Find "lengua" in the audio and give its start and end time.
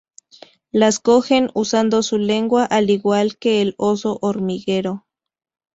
2.17-2.65